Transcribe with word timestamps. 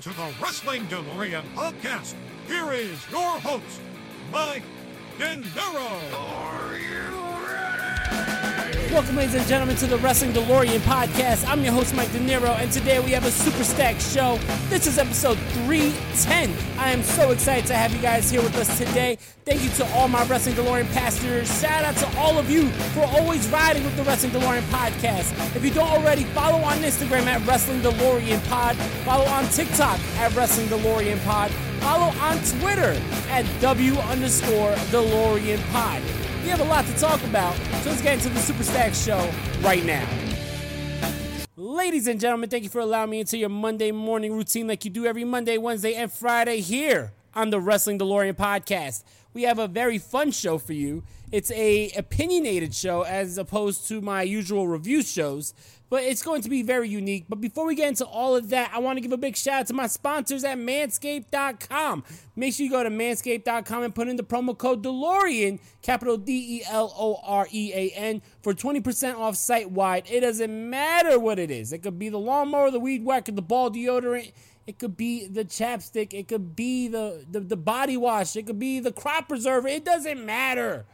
To 0.00 0.08
the 0.08 0.32
Wrestling 0.40 0.86
DeLorean 0.86 1.42
podcast. 1.54 2.14
Here 2.46 2.72
is 2.72 2.98
your 3.10 3.38
host, 3.40 3.80
Mike 4.32 4.62
Dendero. 5.18 5.90
Are 6.14 6.78
you? 6.78 7.29
Welcome, 8.92 9.14
ladies 9.14 9.36
and 9.36 9.46
gentlemen, 9.46 9.76
to 9.76 9.86
the 9.86 9.98
Wrestling 9.98 10.32
DeLorean 10.32 10.80
podcast. 10.80 11.48
I'm 11.48 11.62
your 11.62 11.72
host, 11.72 11.94
Mike 11.94 12.10
De 12.10 12.18
Niro, 12.18 12.58
and 12.58 12.72
today 12.72 12.98
we 12.98 13.12
have 13.12 13.24
a 13.24 13.30
super 13.30 13.62
stack 13.62 14.00
show. 14.00 14.36
This 14.68 14.88
is 14.88 14.98
episode 14.98 15.38
310. 15.38 16.52
I 16.76 16.90
am 16.90 17.04
so 17.04 17.30
excited 17.30 17.66
to 17.68 17.74
have 17.74 17.94
you 17.94 18.02
guys 18.02 18.28
here 18.28 18.42
with 18.42 18.56
us 18.56 18.76
today. 18.76 19.16
Thank 19.44 19.62
you 19.62 19.70
to 19.70 19.86
all 19.92 20.08
my 20.08 20.24
Wrestling 20.24 20.56
DeLorean 20.56 20.92
pastors. 20.92 21.60
Shout 21.60 21.84
out 21.84 21.94
to 21.98 22.18
all 22.18 22.36
of 22.36 22.50
you 22.50 22.68
for 22.92 23.04
always 23.04 23.46
riding 23.50 23.84
with 23.84 23.96
the 23.96 24.02
Wrestling 24.02 24.32
DeLorean 24.32 24.62
podcast. 24.62 25.54
If 25.54 25.64
you 25.64 25.70
don't 25.70 25.88
already, 25.88 26.24
follow 26.24 26.58
on 26.58 26.78
Instagram 26.78 27.26
at 27.26 27.46
Wrestling 27.46 27.82
DeLorean 27.82 28.44
Pod. 28.48 28.74
Follow 29.04 29.24
on 29.26 29.44
TikTok 29.50 30.00
at 30.16 30.34
Wrestling 30.34 30.66
DeLorean 30.66 31.24
Pod. 31.24 31.52
Follow 31.78 32.12
on 32.18 32.38
Twitter 32.58 33.00
at 33.28 33.46
W 33.60 33.94
underscore 33.98 34.72
DeLorean 34.90 35.64
Pod. 35.70 36.02
We 36.50 36.56
have 36.58 36.66
a 36.66 36.68
lot 36.68 36.84
to 36.84 36.94
talk 36.94 37.22
about, 37.22 37.54
so 37.54 37.90
let's 37.90 38.02
get 38.02 38.14
into 38.14 38.28
the 38.28 38.40
Super 38.40 38.64
Stack 38.64 38.92
show 38.92 39.30
right 39.60 39.84
now. 39.84 40.04
Ladies 41.54 42.08
and 42.08 42.18
gentlemen, 42.18 42.50
thank 42.50 42.64
you 42.64 42.68
for 42.68 42.80
allowing 42.80 43.10
me 43.10 43.20
into 43.20 43.38
your 43.38 43.48
Monday 43.48 43.92
morning 43.92 44.32
routine 44.32 44.66
like 44.66 44.84
you 44.84 44.90
do 44.90 45.06
every 45.06 45.22
Monday, 45.22 45.58
Wednesday, 45.58 45.94
and 45.94 46.10
Friday 46.10 46.58
here 46.60 47.12
on 47.36 47.50
the 47.50 47.60
Wrestling 47.60 48.00
DeLorean 48.00 48.34
podcast 48.34 49.04
we 49.32 49.42
have 49.42 49.58
a 49.58 49.68
very 49.68 49.98
fun 49.98 50.30
show 50.32 50.58
for 50.58 50.72
you. 50.72 51.02
It's 51.30 51.50
a 51.52 51.90
opinionated 51.92 52.74
show 52.74 53.02
as 53.02 53.38
opposed 53.38 53.86
to 53.88 54.00
my 54.00 54.22
usual 54.22 54.66
review 54.66 55.02
shows, 55.02 55.54
but 55.90 56.04
it's 56.04 56.22
going 56.22 56.40
to 56.42 56.48
be 56.48 56.62
very 56.62 56.88
unique. 56.88 57.26
But 57.28 57.40
before 57.40 57.66
we 57.66 57.74
get 57.74 57.88
into 57.88 58.06
all 58.06 58.36
of 58.36 58.48
that, 58.50 58.70
I 58.72 58.78
want 58.78 58.96
to 58.96 59.00
give 59.00 59.12
a 59.12 59.18
big 59.18 59.36
shout 59.36 59.60
out 59.60 59.66
to 59.66 59.74
my 59.74 59.88
sponsors 59.88 60.44
at 60.44 60.56
manscaped.com. 60.56 62.04
Make 62.36 62.54
sure 62.54 62.64
you 62.64 62.70
go 62.70 62.82
to 62.82 62.90
manscaped.com 62.90 63.82
and 63.82 63.94
put 63.94 64.08
in 64.08 64.16
the 64.16 64.22
promo 64.22 64.56
code 64.56 64.82
DeLorean, 64.82 65.58
capital 65.82 66.16
D 66.16 66.60
E 66.60 66.62
L 66.70 66.94
O 66.96 67.18
R 67.22 67.46
E 67.50 67.72
A 67.74 67.90
N, 67.90 68.22
for 68.42 68.54
20% 68.54 69.18
off 69.18 69.36
site 69.36 69.70
wide. 69.70 70.04
It 70.08 70.20
doesn't 70.20 70.70
matter 70.70 71.18
what 71.18 71.38
it 71.38 71.50
is. 71.50 71.72
It 71.72 71.82
could 71.82 71.98
be 71.98 72.08
the 72.08 72.18
lawnmower, 72.18 72.70
the 72.70 72.80
weed 72.80 73.04
whacker, 73.04 73.32
the 73.32 73.42
ball 73.42 73.70
deodorant 73.70 74.32
it 74.70 74.78
could 74.78 74.96
be 74.96 75.26
the 75.26 75.44
chapstick. 75.44 76.14
It 76.14 76.28
could 76.28 76.54
be 76.54 76.86
the, 76.86 77.24
the, 77.28 77.40
the 77.40 77.56
body 77.56 77.96
wash. 77.96 78.36
It 78.36 78.46
could 78.46 78.60
be 78.60 78.78
the 78.78 78.92
crop 78.92 79.28
preserver. 79.28 79.66
It 79.66 79.84
doesn't 79.84 80.24
matter. 80.24 80.86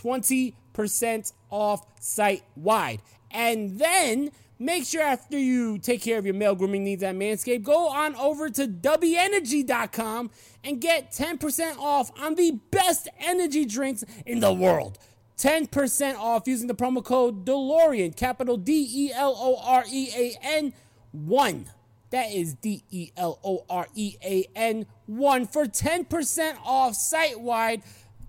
20% 0.00 1.32
off 1.50 1.86
site 2.00 2.42
wide. 2.56 3.02
And 3.30 3.78
then 3.78 4.30
make 4.58 4.84
sure 4.84 5.02
after 5.02 5.38
you 5.38 5.78
take 5.78 6.02
care 6.02 6.18
of 6.18 6.24
your 6.24 6.34
male 6.34 6.54
grooming 6.54 6.84
needs 6.84 7.02
at 7.02 7.14
Manscaped, 7.14 7.62
go 7.62 7.88
on 7.88 8.14
over 8.16 8.48
to 8.50 8.66
WEnergy.com 8.66 10.30
and 10.64 10.80
get 10.80 11.12
10% 11.12 11.78
off 11.78 12.10
on 12.20 12.34
the 12.34 12.58
best 12.70 13.08
energy 13.18 13.64
drinks 13.64 14.04
in 14.26 14.40
the 14.40 14.52
world. 14.52 14.98
10% 15.38 16.18
off 16.18 16.48
using 16.48 16.66
the 16.66 16.74
promo 16.74 17.02
code 17.02 17.44
DeLorean, 17.46 18.16
capital 18.16 18.56
D 18.56 18.88
E 18.90 19.12
L 19.14 19.34
O 19.38 19.56
R 19.62 19.84
E 19.88 20.10
A 20.14 20.36
N 20.42 20.72
1. 21.12 21.70
That 22.10 22.32
is 22.32 22.54
D 22.54 22.82
E 22.90 23.12
L 23.16 23.38
O 23.44 23.64
R 23.70 23.86
E 23.94 24.16
A 24.24 24.46
N 24.56 24.86
1 25.06 25.46
for 25.46 25.66
10% 25.66 26.56
off 26.64 26.94
site 26.94 27.40
wide. 27.40 27.82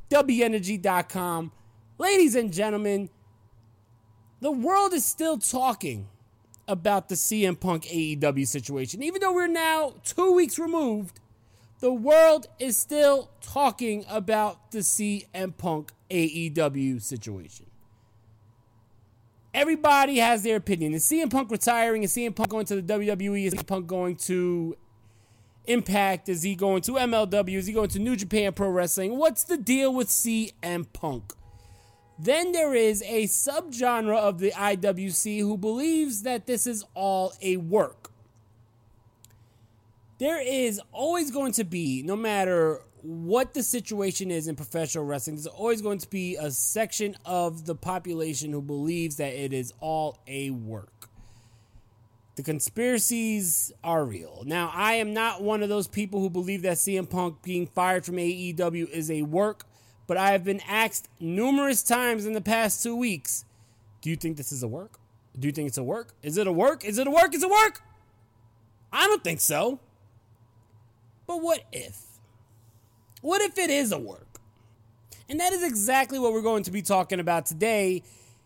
WEnergy.com. 0.10 1.52
Ladies 1.98 2.36
and 2.36 2.52
gentlemen, 2.52 3.10
the 4.42 4.52
world 4.52 4.94
is 4.94 5.06
still 5.06 5.38
talking 5.38 6.08
about 6.68 7.10
the 7.10 7.16
CM 7.16 7.60
Punk 7.60 7.86
AEW 7.86 8.48
situation. 8.48 9.02
Even 9.04 9.22
though 9.22 9.34
we're 9.34 9.48
now 9.48 9.96
two 10.04 10.34
weeks 10.34 10.60
removed, 10.60 11.20
the 11.80 11.92
world 11.92 12.48
is 12.60 12.78
still 12.78 13.32
talking 13.42 14.06
about 14.10 14.72
the 14.72 14.80
CM 14.80 15.58
Punk 15.58 15.92
AEW 16.10 17.02
situation. 17.02 17.66
Everybody 19.54 20.20
has 20.20 20.44
their 20.44 20.58
opinion. 20.58 20.94
Is 20.94 21.06
CM 21.06 21.32
Punk 21.32 21.50
retiring? 21.50 22.04
Is 22.04 22.14
CM 22.14 22.36
Punk 22.36 22.50
going 22.50 22.66
to 22.68 22.82
the 22.82 22.94
WWE? 22.94 23.46
Is 23.46 23.54
CM 23.56 23.66
Punk 23.66 23.88
going 23.88 24.16
to 24.18 24.78
Impact? 25.66 26.30
Is 26.30 26.44
he 26.44 26.56
going 26.56 26.82
to 26.84 26.94
MLW? 26.94 27.56
Is 27.56 27.68
he 27.68 27.74
going 27.74 27.90
to 27.90 28.00
New 28.00 28.16
Japan 28.16 28.54
Pro 28.54 28.70
Wrestling? 28.70 29.18
What's 29.18 29.44
the 29.44 29.58
deal 29.58 29.94
with 29.94 30.08
CM 30.08 30.86
Punk? 30.94 31.34
Then 32.22 32.52
there 32.52 32.76
is 32.76 33.02
a 33.04 33.24
subgenre 33.24 34.18
of 34.18 34.40
the 34.40 34.52
IWC 34.52 35.40
who 35.40 35.58
believes 35.58 36.24
that 36.24 36.48
this 36.48 36.68
is 36.68 36.84
all 36.94 37.34
a 37.42 37.56
work. 37.58 38.12
There 40.18 40.42
is 40.42 40.82
always 40.92 41.32
going 41.32 41.54
to 41.54 41.64
be, 41.64 42.04
no 42.04 42.18
matter 42.18 42.82
what 43.02 43.54
the 43.54 43.64
situation 43.64 44.32
is 44.32 44.50
in 44.50 44.58
professional 44.58 45.06
wrestling, 45.06 45.38
there's 45.38 45.48
always 45.48 45.82
going 45.82 46.00
to 46.00 46.10
be 46.10 46.36
a 46.36 46.52
section 46.52 47.16
of 47.24 47.66
the 47.66 47.76
population 47.76 48.52
who 48.52 48.62
believes 48.62 49.16
that 49.16 49.34
it 49.34 49.54
is 49.54 49.74
all 49.80 50.18
a 50.28 50.50
work. 50.50 51.10
The 52.36 52.44
conspiracies 52.44 53.72
are 53.82 54.04
real. 54.04 54.44
Now, 54.46 54.72
I 54.74 54.96
am 54.96 55.14
not 55.14 55.42
one 55.42 55.64
of 55.64 55.70
those 55.70 55.88
people 55.88 56.20
who 56.20 56.30
believe 56.30 56.64
that 56.64 56.78
CM 56.78 57.10
Punk 57.10 57.42
being 57.42 57.68
fired 57.68 58.06
from 58.06 58.16
AEW 58.16 58.90
is 58.90 59.10
a 59.10 59.22
work, 59.22 59.66
but 60.10 60.18
I 60.18 60.32
have 60.32 60.44
been 60.44 60.60
asked 60.68 61.08
numerous 61.20 61.84
times 61.84 62.26
in 62.26 62.34
the 62.34 62.42
past 62.42 62.82
two 62.82 62.96
weeks 62.96 63.46
do 64.02 64.10
you 64.10 64.16
think 64.16 64.38
this 64.38 64.52
is 64.52 64.64
a 64.64 64.68
work? 64.68 64.98
Do 65.38 65.48
you 65.48 65.52
think 65.52 65.68
it's 65.68 65.78
a 65.78 65.84
work? 65.84 66.14
Is 66.24 66.38
it 66.38 66.48
a 66.48 66.52
work? 66.52 66.84
Is 66.84 66.98
it 66.98 67.06
a 67.06 67.12
work? 67.12 67.36
Is 67.36 67.44
it 67.44 67.46
a 67.46 67.50
work? 67.50 67.82
I 68.92 69.06
don't 69.06 69.24
think 69.24 69.40
so. 69.40 69.80
But 71.28 71.44
what 71.44 71.64
if? 71.72 72.02
What 73.22 73.42
if 73.42 73.58
it 73.60 73.70
is 73.70 73.92
a 73.92 74.00
work? 74.00 74.40
And 75.30 75.40
that 75.40 75.54
is 75.54 75.64
exactly 75.64 76.18
what 76.18 76.34
we're 76.34 76.42
going 76.42 76.64
to 76.64 76.72
be 76.72 76.82
talking 76.82 77.20
about 77.20 77.46
today 77.46 78.02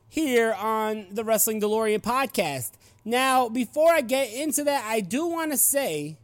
here 0.10 0.54
on 0.54 1.06
the 1.12 1.24
Wrestling 1.24 1.62
DeLorean 1.62 2.00
podcast. 2.00 2.71
Now, 3.06 3.48
before 3.48 3.94
I 3.94 4.01
get 4.01 4.33
into 4.33 4.65
that, 4.65 4.83
I 4.86 5.00
do 5.00 5.27
want 5.27 5.51
to 5.51 5.57
say 5.57 6.18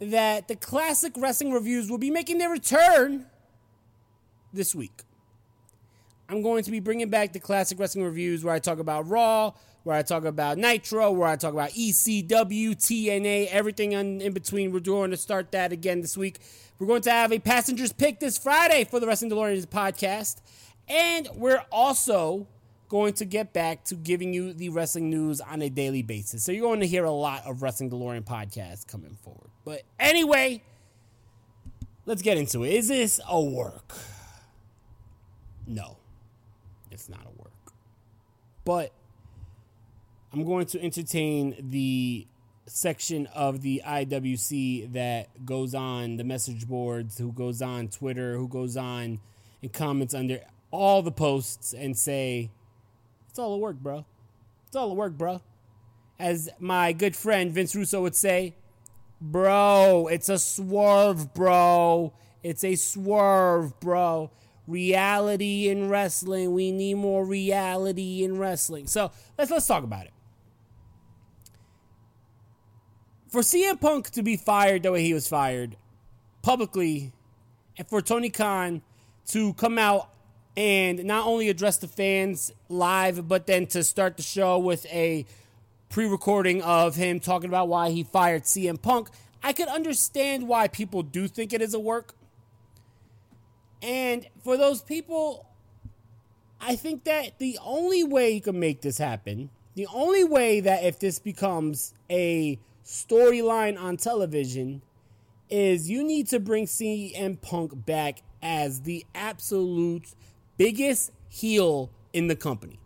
that 0.00 0.48
the 0.48 0.56
classic 0.56 1.12
wrestling 1.16 1.52
reviews 1.52 1.88
will 1.88 1.98
be 1.98 2.10
making 2.10 2.38
their 2.38 2.50
return 2.50 3.26
this 4.52 4.74
week. 4.74 5.02
I'm 6.28 6.42
going 6.42 6.64
to 6.64 6.70
be 6.70 6.80
bringing 6.80 7.10
back 7.10 7.32
the 7.32 7.40
classic 7.40 7.78
wrestling 7.78 8.04
reviews 8.04 8.42
where 8.42 8.54
I 8.54 8.58
talk 8.58 8.78
about 8.78 9.08
Raw, 9.08 9.52
where 9.84 9.96
I 9.96 10.02
talk 10.02 10.24
about 10.24 10.56
Nitro, 10.56 11.10
where 11.12 11.28
I 11.28 11.36
talk 11.36 11.52
about 11.52 11.70
ECW, 11.70 12.28
TNA, 12.28 13.48
everything 13.48 13.92
in, 13.92 14.32
between. 14.32 14.72
We're 14.72 14.80
going 14.80 15.10
to 15.10 15.16
start 15.16 15.52
that 15.52 15.72
again 15.72 16.00
this 16.00 16.16
week. 16.16 16.38
We're 16.78 16.86
going 16.86 17.02
to 17.02 17.10
have 17.10 17.32
a 17.32 17.38
passenger's 17.38 17.92
pick 17.92 18.18
this 18.18 18.38
Friday 18.38 18.84
for 18.84 18.98
the 18.98 19.06
Wrestling 19.06 19.30
DeLorean 19.30 19.66
podcast. 19.66 20.40
And 20.88 21.28
we're 21.34 21.64
also 21.70 22.46
going 22.88 23.14
to 23.14 23.24
get 23.24 23.52
back 23.52 23.84
to 23.84 23.94
giving 23.94 24.32
you 24.32 24.52
the 24.52 24.68
wrestling 24.68 25.10
news 25.10 25.40
on 25.40 25.62
a 25.62 25.68
daily 25.68 26.02
basis. 26.02 26.42
So 26.42 26.52
you're 26.52 26.62
going 26.62 26.80
to 26.80 26.86
hear 26.86 27.04
a 27.04 27.10
lot 27.10 27.44
of 27.46 27.62
Wrestling 27.62 27.90
DeLorean 27.90 28.24
podcasts 28.24 28.86
coming 28.86 29.16
forward. 29.22 29.50
But 29.64 29.82
anyway, 29.98 30.62
let's 32.06 32.22
get 32.22 32.36
into 32.36 32.64
it. 32.64 32.72
Is 32.72 32.88
this 32.88 33.20
a 33.28 33.40
work? 33.40 33.94
No, 35.66 35.96
it's 36.90 37.08
not 37.08 37.20
a 37.26 37.40
work. 37.40 37.52
But 38.64 38.92
I'm 40.32 40.44
going 40.44 40.66
to 40.66 40.82
entertain 40.82 41.56
the 41.70 42.26
section 42.66 43.26
of 43.34 43.62
the 43.62 43.82
IWC 43.84 44.92
that 44.92 45.44
goes 45.44 45.74
on 45.74 46.16
the 46.16 46.24
message 46.24 46.66
boards, 46.66 47.18
who 47.18 47.32
goes 47.32 47.60
on 47.60 47.88
Twitter, 47.88 48.36
who 48.36 48.48
goes 48.48 48.76
on 48.76 49.20
and 49.62 49.72
comments 49.72 50.14
under 50.14 50.40
all 50.70 51.02
the 51.02 51.12
posts 51.12 51.72
and 51.72 51.96
say, 51.96 52.50
it's 53.28 53.38
all 53.38 53.54
a 53.54 53.58
work, 53.58 53.76
bro. 53.76 54.04
It's 54.66 54.76
all 54.76 54.90
a 54.90 54.94
work, 54.94 55.18
bro. 55.18 55.42
As 56.18 56.48
my 56.58 56.92
good 56.92 57.16
friend 57.16 57.52
Vince 57.52 57.74
Russo 57.74 58.00
would 58.02 58.14
say, 58.14 58.54
bro, 59.20 60.08
it's 60.10 60.28
a 60.28 60.38
swerve, 60.38 61.34
bro. 61.34 62.12
It's 62.42 62.64
a 62.64 62.74
swerve, 62.76 63.78
bro. 63.80 64.30
Reality 64.66 65.68
in 65.68 65.88
wrestling. 65.88 66.52
We 66.52 66.70
need 66.70 66.94
more 66.94 67.24
reality 67.24 68.24
in 68.24 68.38
wrestling. 68.38 68.86
So 68.86 69.10
let's 69.36 69.50
let's 69.50 69.66
talk 69.66 69.84
about 69.84 70.06
it 70.06 70.12
for 73.32 73.40
CM 73.40 73.80
Punk 73.80 74.10
to 74.10 74.22
be 74.22 74.36
fired 74.36 74.82
the 74.82 74.92
way 74.92 75.02
he 75.02 75.14
was 75.14 75.26
fired 75.26 75.76
publicly, 76.42 77.12
and 77.78 77.88
for 77.88 78.02
Tony 78.02 78.28
Khan 78.28 78.82
to 79.28 79.54
come 79.54 79.78
out 79.78 80.10
and 80.54 81.02
not 81.04 81.26
only 81.26 81.48
address 81.48 81.78
the 81.78 81.88
fans 81.88 82.52
live, 82.68 83.26
but 83.26 83.46
then 83.46 83.66
to 83.68 83.82
start 83.82 84.18
the 84.18 84.22
show 84.22 84.58
with 84.58 84.84
a 84.86 85.24
pre 85.88 86.06
recording 86.06 86.60
of 86.62 86.94
him 86.94 87.20
talking 87.20 87.48
about 87.48 87.68
why 87.68 87.88
he 87.88 88.02
fired 88.02 88.42
CM 88.42 88.80
Punk, 88.80 89.08
I 89.42 89.54
could 89.54 89.68
understand 89.68 90.46
why 90.46 90.68
people 90.68 91.02
do 91.02 91.26
think 91.26 91.54
it 91.54 91.62
is 91.62 91.72
a 91.72 91.80
work. 91.80 92.14
And 93.82 94.26
for 94.42 94.56
those 94.56 94.80
people, 94.80 95.46
I 96.60 96.76
think 96.76 97.04
that 97.04 97.38
the 97.38 97.58
only 97.62 98.04
way 98.04 98.30
you 98.30 98.40
can 98.40 98.58
make 98.58 98.80
this 98.80 98.98
happen, 98.98 99.50
the 99.74 99.88
only 99.92 100.22
way 100.22 100.60
that 100.60 100.84
if 100.84 101.00
this 101.00 101.18
becomes 101.18 101.92
a 102.08 102.58
storyline 102.84 103.80
on 103.80 103.96
television 103.96 104.82
is 105.50 105.90
you 105.90 106.04
need 106.04 106.28
to 106.28 106.38
bring 106.38 106.66
CM 106.66 107.40
Punk 107.40 107.84
back 107.84 108.22
as 108.40 108.82
the 108.82 109.04
absolute 109.14 110.14
biggest 110.56 111.10
heel 111.28 111.90
in 112.12 112.28
the 112.28 112.36
company. 112.36 112.78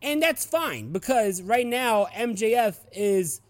And 0.00 0.22
that's 0.22 0.46
fine 0.46 0.92
because 0.92 1.42
right 1.42 1.66
now 1.66 2.06
MJF 2.14 2.76
is 2.92 3.40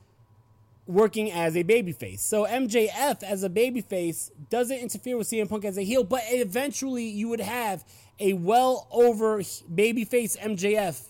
working 0.89 1.31
as 1.31 1.55
a 1.55 1.63
babyface. 1.63 2.21
So 2.21 2.47
MJF 2.47 3.23
as 3.23 3.45
a 3.45 3.51
babyface 3.51 4.31
doesn't 4.49 4.79
interfere 4.79 5.19
with 5.19 5.29
CM 5.29 5.49
Punk 5.49 5.65
as 5.65 5.77
a 5.77 5.83
heel, 5.83 6.03
but 6.03 6.23
eventually 6.29 7.05
you 7.05 7.29
would 7.29 7.41
have 7.41 7.85
a 8.19 8.33
well 8.33 8.89
over 8.91 9.39
babyface 9.39 10.37
MJF 10.39 11.05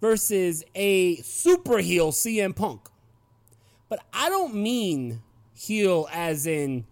versus 0.00 0.62
a 0.74 1.16
super 1.16 1.78
heel 1.78 2.12
CM 2.12 2.54
Punk. 2.54 2.82
But 3.88 4.04
I 4.12 4.28
don't 4.28 4.54
mean 4.54 5.22
heel 5.54 6.08
as 6.12 6.46
in 6.46 6.84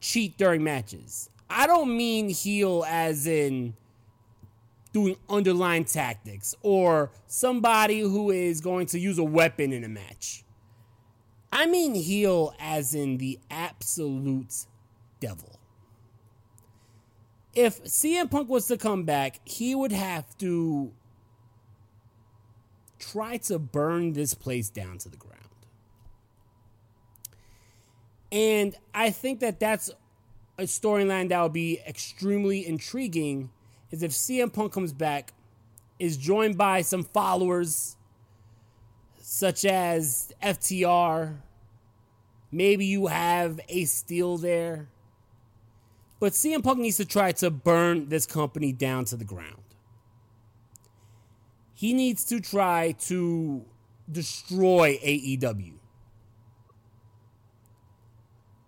cheat 0.00 0.38
during 0.38 0.64
matches. 0.64 1.28
I 1.50 1.66
don't 1.66 1.94
mean 1.94 2.30
heel 2.30 2.84
as 2.88 3.26
in 3.26 3.74
doing 4.94 5.16
underlying 5.28 5.84
tactics 5.84 6.54
or 6.62 7.10
somebody 7.26 8.00
who 8.00 8.30
is 8.30 8.62
going 8.62 8.86
to 8.86 8.98
use 8.98 9.18
a 9.18 9.24
weapon 9.24 9.74
in 9.74 9.84
a 9.84 9.88
match. 9.88 10.44
I 11.52 11.66
mean 11.66 11.94
heel 11.94 12.54
as 12.58 12.94
in 12.94 13.18
the 13.18 13.38
absolute 13.50 14.66
devil. 15.20 15.58
If 17.54 17.82
CM 17.84 18.30
Punk 18.30 18.48
was 18.48 18.66
to 18.66 18.76
come 18.76 19.04
back, 19.04 19.40
he 19.44 19.74
would 19.74 19.92
have 19.92 20.36
to 20.38 20.92
try 22.98 23.38
to 23.38 23.58
burn 23.58 24.12
this 24.12 24.34
place 24.34 24.68
down 24.68 24.98
to 24.98 25.08
the 25.08 25.16
ground. 25.16 25.34
And 28.30 28.76
I 28.94 29.10
think 29.10 29.40
that 29.40 29.58
that's 29.58 29.90
a 30.58 30.64
storyline 30.64 31.28
that 31.30 31.42
would 31.42 31.52
be 31.52 31.80
extremely 31.86 32.66
intriguing 32.66 33.50
is 33.90 34.02
if 34.02 34.10
CM 34.10 34.52
Punk 34.52 34.72
comes 34.72 34.92
back, 34.92 35.32
is 35.98 36.16
joined 36.16 36.56
by 36.56 36.82
some 36.82 37.02
followers 37.02 37.96
such 39.30 39.66
as 39.66 40.32
FTR. 40.42 41.36
Maybe 42.50 42.86
you 42.86 43.08
have 43.08 43.60
Ace 43.68 43.92
Steel 43.92 44.38
there. 44.38 44.88
But 46.18 46.32
CM 46.32 46.64
Punk 46.64 46.78
needs 46.78 46.96
to 46.96 47.04
try 47.04 47.32
to 47.32 47.50
burn 47.50 48.08
this 48.08 48.24
company 48.24 48.72
down 48.72 49.04
to 49.04 49.16
the 49.16 49.26
ground. 49.26 49.62
He 51.74 51.92
needs 51.92 52.24
to 52.24 52.40
try 52.40 52.92
to 53.00 53.66
destroy 54.10 54.98
AEW. 55.04 55.74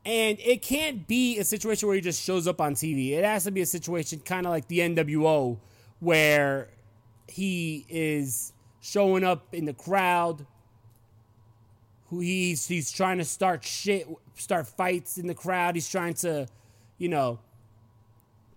And 0.04 0.38
it 0.40 0.60
can't 0.60 1.08
be 1.08 1.38
a 1.38 1.44
situation 1.44 1.88
where 1.88 1.94
he 1.94 2.02
just 2.02 2.22
shows 2.22 2.46
up 2.46 2.60
on 2.60 2.74
TV. 2.74 3.12
It 3.12 3.24
has 3.24 3.44
to 3.44 3.50
be 3.50 3.62
a 3.62 3.66
situation 3.66 4.20
kind 4.20 4.44
of 4.44 4.50
like 4.50 4.68
the 4.68 4.80
NWO, 4.80 5.58
where 6.00 6.68
he 7.28 7.86
is 7.88 8.52
showing 8.80 9.24
up 9.24 9.54
in 9.54 9.64
the 9.64 9.74
crowd. 9.74 10.46
Who 12.08 12.20
he's 12.20 12.66
he's 12.66 12.90
trying 12.90 13.18
to 13.18 13.24
start 13.24 13.64
shit, 13.64 14.08
start 14.34 14.66
fights 14.66 15.16
in 15.16 15.26
the 15.26 15.34
crowd. 15.34 15.76
He's 15.76 15.88
trying 15.88 16.14
to, 16.14 16.48
you 16.98 17.08
know, 17.08 17.38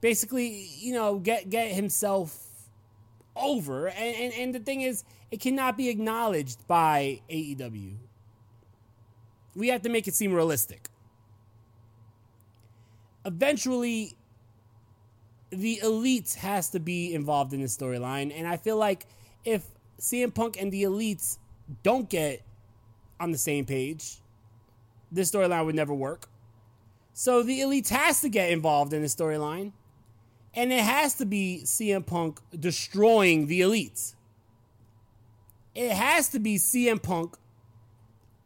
basically, 0.01 0.67
you 0.79 0.93
know, 0.93 1.19
get 1.19 1.49
get 1.49 1.71
himself 1.71 2.47
over. 3.35 3.89
And, 3.89 4.15
and, 4.15 4.33
and 4.33 4.55
the 4.55 4.59
thing 4.59 4.81
is, 4.81 5.03
it 5.29 5.39
cannot 5.39 5.77
be 5.77 5.89
acknowledged 5.89 6.67
by 6.67 7.21
AEW. 7.29 7.95
We 9.55 9.67
have 9.67 9.83
to 9.83 9.89
make 9.89 10.07
it 10.07 10.15
seem 10.15 10.33
realistic 10.33 10.89
eventually 13.25 14.15
the 15.49 15.79
elites 15.83 16.35
has 16.35 16.69
to 16.71 16.79
be 16.79 17.13
involved 17.13 17.53
in 17.53 17.61
the 17.61 17.67
storyline 17.67 18.33
and 18.35 18.47
i 18.47 18.57
feel 18.57 18.77
like 18.77 19.05
if 19.45 19.65
CM 20.03 20.33
Punk 20.33 20.57
and 20.59 20.69
the 20.71 20.83
elites 20.83 21.37
don't 21.81 22.09
get 22.09 22.41
on 23.19 23.31
the 23.31 23.37
same 23.37 23.65
page 23.65 24.17
this 25.11 25.31
storyline 25.31 25.65
would 25.65 25.75
never 25.75 25.93
work 25.93 26.27
so 27.13 27.41
the 27.41 27.61
elites 27.61 27.87
has 27.87 28.19
to 28.19 28.27
get 28.27 28.51
involved 28.51 28.91
in 28.91 29.01
the 29.01 29.07
storyline 29.07 29.71
and 30.53 30.73
it 30.73 30.81
has 30.81 31.15
to 31.15 31.25
be 31.25 31.61
CM 31.63 32.05
Punk 32.05 32.41
destroying 32.59 33.47
the 33.47 33.61
elites 33.61 34.15
it 35.73 35.91
has 35.91 36.27
to 36.29 36.39
be 36.39 36.57
CM 36.57 37.01
Punk 37.01 37.37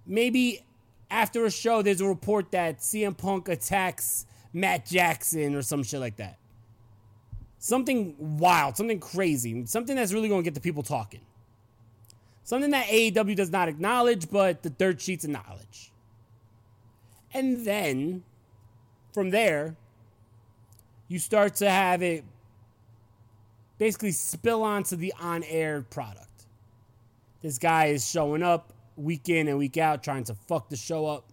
maybe 0.05 0.61
after 1.09 1.43
a 1.45 1.51
show 1.51 1.81
there's 1.81 2.01
a 2.01 2.07
report 2.07 2.51
that 2.51 2.79
CM 2.79 3.17
Punk 3.17 3.49
attacks 3.49 4.27
Matt 4.53 4.85
Jackson 4.85 5.55
or 5.55 5.61
some 5.61 5.83
shit 5.83 5.99
like 5.99 6.17
that. 6.17 6.37
Something 7.59 8.15
wild, 8.37 8.77
something 8.77 8.99
crazy, 8.99 9.65
something 9.65 9.95
that's 9.95 10.13
really 10.13 10.29
going 10.29 10.41
to 10.41 10.43
get 10.43 10.53
the 10.53 10.61
people 10.61 10.83
talking. 10.83 11.21
Something 12.48 12.72
that 12.72 12.88
AEW 12.88 13.36
does 13.36 13.51
not 13.51 13.68
acknowledge, 13.68 14.32
but 14.32 14.63
the 14.63 14.70
dirt 14.70 15.01
sheets 15.01 15.25
acknowledge. 15.25 15.92
And 17.34 17.66
then 17.66 18.24
from 19.12 19.32
there, 19.32 19.75
you 21.10 21.20
start 21.20 21.56
to 21.56 21.70
have 21.70 22.01
it 22.01 22.24
basically 23.77 24.13
spill 24.13 24.63
onto 24.63 24.96
the 24.96 25.13
on 25.20 25.44
air 25.44 25.82
product. 25.82 26.46
This 27.42 27.58
guy 27.58 27.88
is 27.88 28.10
showing 28.10 28.44
up 28.44 28.72
week 28.96 29.27
in 29.27 29.50
and 29.50 29.58
week 29.58 29.75
out 29.75 30.01
trying 30.01 30.24
to 30.24 30.34
fuck 30.34 30.70
the 30.70 30.77
show 30.77 31.06
up. 31.06 31.25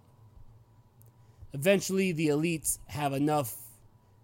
Eventually, 1.52 2.10
the 2.10 2.26
elites 2.26 2.80
have 2.88 3.12
enough. 3.12 3.54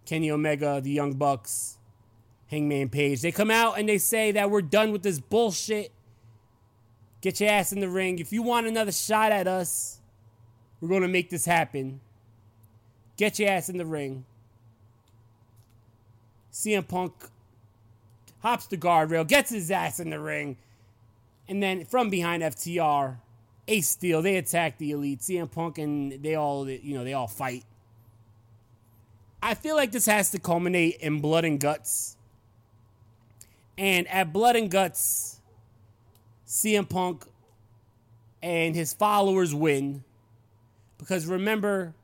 Kenny 0.07 0.33
Omega, 0.33 0.81
the 0.81 0.91
Young 0.91 1.13
Bucks, 1.13 1.79
Hangman 2.49 2.89
Page. 2.89 3.23
They 3.23 3.31
come 3.31 3.53
out 3.53 3.79
and 3.79 3.89
they 3.89 3.99
say 3.99 4.33
that 4.33 4.51
we're 4.51 4.61
done 4.61 4.91
with 4.91 5.05
this 5.05 5.21
bullshit. 5.21 5.93
Get 7.21 7.41
your 7.41 7.51
ass 7.51 7.73
in 7.73 7.81
the 7.81 7.89
ring. 7.89 8.19
If 8.19 8.33
you 8.33 8.43
want 8.43 8.67
another 8.67 8.93
shot 8.93 9.33
at 9.33 9.47
us, 9.47 10.01
we're 10.81 10.89
going 10.89 11.03
to 11.03 11.09
make 11.09 11.31
this 11.31 11.45
happen. 11.45 12.01
Get 13.17 13.39
your 13.39 13.51
ass 13.51 13.69
in 13.69 13.77
the 13.77 13.87
ring. 13.87 14.25
CM 16.53 16.87
Punk 16.89 17.13
hops 18.41 18.67
the 18.67 18.77
guardrail, 18.77 19.27
gets 19.27 19.51
his 19.51 19.71
ass 19.71 20.01
in 20.01 20.11
the 20.11 20.19
ring, 20.19 20.57
and 21.49 21.63
then 21.63 21.85
from 21.85 22.11
behind 22.11 22.43
FTR, 22.43 23.17
Ace 23.69 23.89
Steel, 23.89 24.23
they 24.23 24.37
attack 24.37 24.79
the 24.79 24.91
Elite. 24.91 25.21
CM 25.21 25.51
Punk 25.51 25.79
and 25.79 26.23
they 26.23 26.35
all, 26.35 26.69
you 26.69 26.95
know, 26.97 27.05
they 27.05 27.13
all 27.13 27.29
fight. 27.29 27.65
I 29.43 29.55
feel 29.55 29.77
like 29.77 29.93
this 29.93 30.07
has 30.07 30.31
to 30.33 30.39
culminate 30.39 30.97
in 30.97 31.21
blood 31.21 31.45
and 31.45 31.59
guts. 31.59 32.17
And 33.79 34.07
at 34.09 34.33
blood 34.33 34.57
and 34.57 34.71
guts, 34.71 35.40
CM 36.51 36.89
Punk 36.89 37.25
and 38.43 38.75
his 38.75 38.93
followers 38.93 39.55
win. 39.55 40.03
Because 40.99 41.25
remember, 41.27 41.95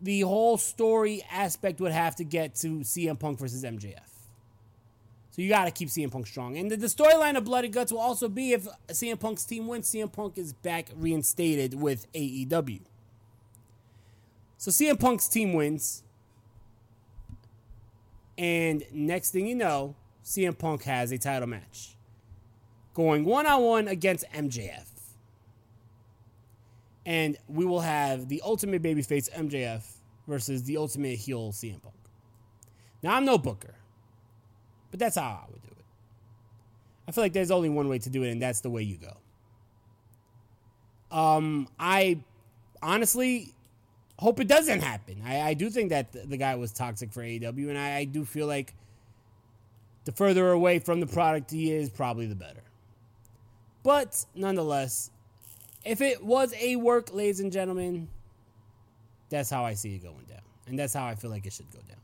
the 0.00 0.22
whole 0.22 0.58
story 0.58 1.24
aspect 1.30 1.80
would 1.80 1.92
have 1.92 2.16
to 2.16 2.24
get 2.24 2.56
to 2.56 2.80
CM 2.80 3.18
Punk 3.18 3.38
versus 3.38 3.62
MJF. 3.62 4.00
So 5.30 5.40
you 5.40 5.48
got 5.48 5.66
to 5.66 5.70
keep 5.70 5.88
CM 5.88 6.10
Punk 6.10 6.26
strong. 6.26 6.58
And 6.58 6.70
the, 6.72 6.76
the 6.76 6.88
storyline 6.88 7.36
of 7.36 7.44
Blood 7.44 7.64
and 7.64 7.72
Guts 7.72 7.92
will 7.92 8.00
also 8.00 8.28
be 8.28 8.52
if 8.52 8.66
CM 8.88 9.18
Punk's 9.18 9.44
team 9.44 9.68
wins, 9.68 9.88
CM 9.88 10.12
Punk 10.12 10.36
is 10.36 10.52
back 10.52 10.88
reinstated 10.96 11.80
with 11.80 12.12
AEW. 12.12 12.80
So 14.58 14.72
CM 14.72 14.98
Punk's 14.98 15.28
team 15.28 15.52
wins. 15.54 16.02
And 18.36 18.82
next 18.92 19.30
thing 19.30 19.46
you 19.46 19.54
know, 19.54 19.94
CM 20.24 20.58
Punk 20.58 20.82
has 20.82 21.12
a 21.12 21.18
title 21.18 21.48
match 21.48 21.96
going 22.94 23.24
one 23.24 23.46
on 23.46 23.62
one 23.62 23.88
against 23.88 24.24
MJF. 24.32 24.86
And 27.04 27.36
we 27.48 27.64
will 27.64 27.80
have 27.80 28.28
the 28.28 28.42
ultimate 28.44 28.82
babyface 28.82 29.30
MJF 29.32 29.82
versus 30.28 30.62
the 30.64 30.76
ultimate 30.76 31.18
heel 31.18 31.52
CM 31.52 31.82
Punk. 31.82 31.94
Now, 33.02 33.16
I'm 33.16 33.24
no 33.24 33.38
booker, 33.38 33.74
but 34.90 35.00
that's 35.00 35.16
how 35.16 35.40
I 35.46 35.50
would 35.50 35.62
do 35.62 35.70
it. 35.70 35.84
I 37.08 37.12
feel 37.12 37.24
like 37.24 37.32
there's 37.32 37.50
only 37.50 37.68
one 37.68 37.88
way 37.88 37.98
to 37.98 38.10
do 38.10 38.22
it, 38.22 38.30
and 38.30 38.40
that's 38.40 38.60
the 38.60 38.70
way 38.70 38.82
you 38.82 38.98
go. 38.98 39.16
Um, 41.16 41.68
I 41.78 42.20
honestly 42.80 43.52
hope 44.18 44.38
it 44.38 44.46
doesn't 44.48 44.82
happen. 44.82 45.20
I, 45.24 45.40
I 45.40 45.54
do 45.54 45.68
think 45.68 45.90
that 45.90 46.12
the, 46.12 46.36
guy 46.36 46.54
was 46.54 46.72
toxic 46.72 47.12
for 47.12 47.22
AEW, 47.22 47.68
and 47.68 47.76
I, 47.76 47.96
I 47.98 48.04
do 48.04 48.24
feel 48.24 48.46
like 48.46 48.72
the 50.04 50.12
further 50.12 50.50
away 50.50 50.78
from 50.78 51.00
the 51.00 51.06
product 51.06 51.50
he 51.50 51.72
is, 51.72 51.90
probably 51.90 52.26
the 52.26 52.36
better. 52.36 52.62
But 53.82 54.24
nonetheless, 54.34 55.10
if 55.84 56.00
it 56.00 56.22
was 56.22 56.54
a 56.58 56.76
work, 56.76 57.12
ladies 57.12 57.40
and 57.40 57.52
gentlemen, 57.52 58.08
that's 59.28 59.50
how 59.50 59.64
I 59.64 59.74
see 59.74 59.94
it 59.94 60.02
going 60.02 60.24
down. 60.28 60.40
And 60.66 60.78
that's 60.78 60.94
how 60.94 61.06
I 61.06 61.14
feel 61.14 61.30
like 61.30 61.46
it 61.46 61.52
should 61.52 61.70
go 61.72 61.80
down. 61.88 61.98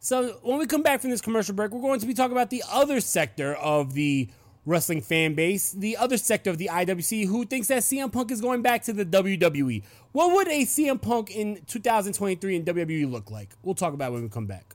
So 0.00 0.38
when 0.42 0.58
we 0.58 0.66
come 0.66 0.82
back 0.82 1.00
from 1.00 1.10
this 1.10 1.20
commercial 1.20 1.54
break, 1.54 1.70
we're 1.72 1.80
going 1.80 2.00
to 2.00 2.06
be 2.06 2.14
talking 2.14 2.32
about 2.32 2.50
the 2.50 2.64
other 2.70 3.00
sector 3.00 3.54
of 3.54 3.94
the 3.94 4.28
wrestling 4.66 5.00
fan 5.00 5.34
base, 5.34 5.72
the 5.72 5.96
other 5.96 6.16
sector 6.16 6.50
of 6.50 6.58
the 6.58 6.70
IWC 6.72 7.26
who 7.26 7.44
thinks 7.44 7.68
that 7.68 7.82
CM 7.82 8.12
Punk 8.12 8.30
is 8.30 8.40
going 8.40 8.62
back 8.62 8.82
to 8.84 8.92
the 8.92 9.04
WWE. 9.04 9.82
What 10.12 10.34
would 10.34 10.48
a 10.48 10.62
CM 10.62 11.00
Punk 11.00 11.30
in 11.30 11.62
2023 11.66 12.56
in 12.56 12.64
WWE 12.64 13.10
look 13.10 13.30
like? 13.30 13.50
We'll 13.62 13.74
talk 13.74 13.94
about 13.94 14.12
when 14.12 14.22
we 14.22 14.28
come 14.28 14.46
back. 14.46 14.74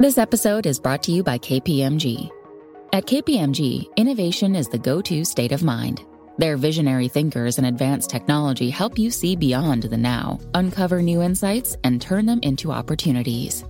This 0.00 0.16
episode 0.16 0.64
is 0.64 0.80
brought 0.80 1.02
to 1.02 1.12
you 1.12 1.22
by 1.22 1.36
KPMG. 1.36 2.30
At 2.94 3.04
KPMG, 3.04 3.94
innovation 3.96 4.56
is 4.56 4.66
the 4.66 4.78
go 4.78 5.02
to 5.02 5.26
state 5.26 5.52
of 5.52 5.62
mind. 5.62 6.06
Their 6.38 6.56
visionary 6.56 7.08
thinkers 7.08 7.58
and 7.58 7.66
advanced 7.66 8.08
technology 8.08 8.70
help 8.70 8.98
you 8.98 9.10
see 9.10 9.36
beyond 9.36 9.82
the 9.82 9.98
now, 9.98 10.38
uncover 10.54 11.02
new 11.02 11.20
insights, 11.20 11.76
and 11.84 12.00
turn 12.00 12.24
them 12.24 12.40
into 12.42 12.72
opportunities. 12.72 13.62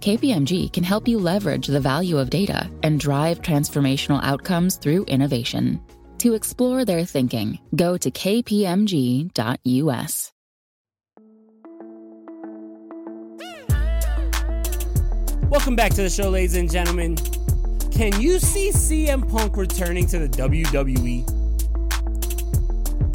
KPMG 0.00 0.70
can 0.70 0.84
help 0.84 1.08
you 1.08 1.18
leverage 1.18 1.66
the 1.66 1.80
value 1.80 2.18
of 2.18 2.28
data 2.28 2.68
and 2.82 3.00
drive 3.00 3.40
transformational 3.40 4.22
outcomes 4.22 4.76
through 4.76 5.04
innovation. 5.04 5.80
To 6.18 6.34
explore 6.34 6.84
their 6.84 7.06
thinking, 7.06 7.58
go 7.74 7.96
to 7.96 8.10
kpmg.us. 8.10 9.32
Welcome 15.50 15.74
back 15.74 15.92
to 15.94 16.02
the 16.02 16.08
show, 16.08 16.30
ladies 16.30 16.54
and 16.54 16.70
gentlemen. 16.70 17.16
Can 17.90 18.20
you 18.20 18.38
see 18.38 18.70
CM 18.70 19.28
Punk 19.28 19.56
returning 19.56 20.06
to 20.06 20.20
the 20.20 20.28
WWE? 20.28 21.24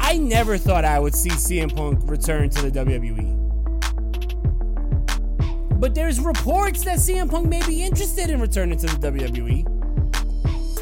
I 0.00 0.18
never 0.18 0.58
thought 0.58 0.84
I 0.84 0.98
would 0.98 1.14
see 1.14 1.30
CM 1.30 1.74
Punk 1.74 1.98
return 2.02 2.50
to 2.50 2.68
the 2.68 2.84
WWE. 2.84 3.32
But 5.80 5.94
there's 5.94 6.20
reports 6.20 6.84
that 6.84 6.98
CM 6.98 7.30
Punk 7.30 7.48
may 7.48 7.66
be 7.66 7.82
interested 7.82 8.28
in 8.28 8.38
returning 8.38 8.76
to 8.80 8.86
the 8.86 9.10
WWE. 9.10 9.64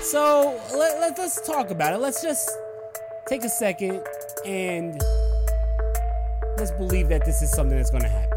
So 0.02 0.60
let, 0.76 0.98
let, 0.98 1.16
let's 1.16 1.40
talk 1.46 1.70
about 1.70 1.94
it. 1.94 1.98
Let's 1.98 2.20
just 2.20 2.50
take 3.28 3.44
a 3.44 3.48
second 3.48 4.02
and 4.44 5.00
let's 6.58 6.72
believe 6.72 7.08
that 7.10 7.24
this 7.24 7.42
is 7.42 7.52
something 7.52 7.76
that's 7.76 7.92
going 7.92 8.02
to 8.02 8.08
happen 8.08 8.33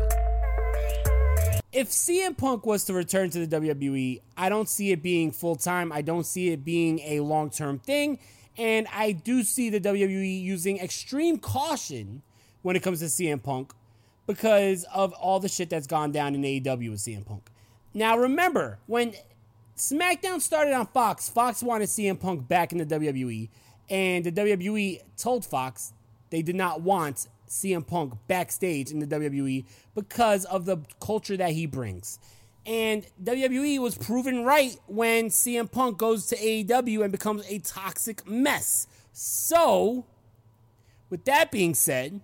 if 1.72 1.90
CM 1.90 2.38
Punk 2.38 2.66
was 2.66 2.86
to 2.86 2.94
return 2.94 3.30
to 3.32 3.46
the 3.46 3.60
WWE, 3.60 4.22
I 4.38 4.50
don't 4.50 4.70
see 4.70 4.92
it 4.92 5.04
being 5.04 5.32
full 5.32 5.56
time. 5.56 5.92
I 5.92 6.02
don't 6.02 6.26
see 6.26 6.50
it 6.50 6.64
being 6.64 7.00
a 7.00 7.20
long 7.20 7.50
term 7.50 7.80
thing. 7.80 8.20
And 8.58 8.88
I 8.92 9.12
do 9.12 9.44
see 9.44 9.70
the 9.70 9.80
WWE 9.80 10.42
using 10.42 10.80
extreme 10.80 11.38
caution 11.38 12.24
when 12.64 12.76
it 12.76 12.82
comes 12.82 13.00
to 13.00 13.06
CM 13.06 13.42
Punk 13.42 13.74
because 14.26 14.84
of 14.94 15.14
all 15.14 15.40
the 15.40 15.48
shit 15.48 15.70
that's 15.70 15.88
gone 15.88 16.12
down 16.12 16.36
in 16.36 16.42
AEW 16.42 16.90
with 16.90 17.00
CM 17.00 17.26
Punk. 17.26 17.50
Now, 17.94 18.18
remember, 18.18 18.80
when 18.88 19.14
SmackDown 19.78 20.42
started 20.42 20.74
on 20.74 20.88
Fox, 20.88 21.30
Fox 21.30 21.62
wanted 21.62 21.90
CM 21.90 22.20
Punk 22.20 22.48
back 22.48 22.72
in 22.72 22.80
the 22.80 22.86
WWE. 22.86 23.50
And 23.90 24.26
the 24.26 24.32
WWE 24.32 25.02
told 25.18 25.46
Fox 25.46 25.94
they 26.30 26.42
did 26.42 26.56
not 26.56 26.82
want 26.82 27.28
CM 27.48 27.86
Punk 27.86 28.14
backstage 28.28 28.92
in 28.92 29.00
the 29.00 29.08
WWE 29.08 29.66
because 29.96 30.46
of 30.46 30.66
the 30.66 30.78
culture 31.00 31.38
that 31.38 31.52
he 31.52 31.66
brings. 31.66 32.20
And 32.66 33.08
WWE 33.24 33.80
was 33.80 33.98
proven 33.98 34.44
right 34.44 34.76
when 34.88 35.30
CM 35.30 35.72
Punk 35.72 35.98
goes 35.98 36.28
to 36.28 36.36
AEW 36.36 37.04
and 37.04 37.12
becomes 37.12 37.50
a 37.50 37.60
toxic 37.60 38.28
mess. 38.28 38.88
So, 39.14 40.06
with 41.10 41.24
that 41.26 41.50
being 41.50 41.74
said, 41.74 42.20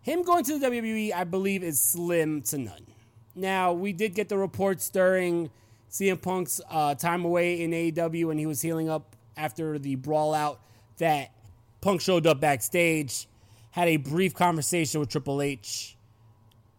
him 0.00 0.22
going 0.22 0.44
to 0.44 0.58
the 0.58 0.66
WWE, 0.66 1.12
I 1.12 1.24
believe, 1.24 1.62
is 1.62 1.78
slim 1.78 2.40
to 2.42 2.58
none. 2.58 2.86
Now, 3.34 3.72
we 3.72 3.92
did 3.92 4.14
get 4.14 4.30
the 4.30 4.38
reports 4.38 4.88
during 4.88 5.50
CM 5.90 6.20
Punk's 6.20 6.60
uh, 6.70 6.94
time 6.94 7.24
away 7.24 7.62
in 7.62 7.72
AEW 7.72 8.26
when 8.26 8.38
he 8.38 8.46
was 8.46 8.62
healing 8.62 8.88
up 8.88 9.14
after 9.36 9.78
the 9.78 9.96
brawl 9.96 10.32
out 10.32 10.60
that 10.96 11.32
Punk 11.80 12.00
showed 12.00 12.26
up 12.26 12.40
backstage 12.40 13.26
had 13.70 13.88
a 13.88 13.96
brief 13.96 14.34
conversation 14.34 15.00
with 15.00 15.10
Triple 15.10 15.40
H. 15.40 15.96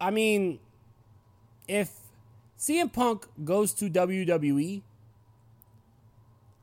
I 0.00 0.10
mean, 0.10 0.58
if 1.68 1.90
CM 2.58 2.92
Punk 2.92 3.26
goes 3.44 3.72
to 3.74 3.88
WWE, 3.88 4.82